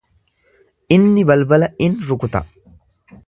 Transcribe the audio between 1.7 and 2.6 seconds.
in rukuta.